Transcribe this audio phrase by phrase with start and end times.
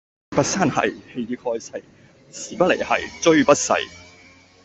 [0.31, 0.95] 力拔山兮
[1.27, 1.83] 氣蓋世，
[2.31, 3.71] 時不利兮騅不逝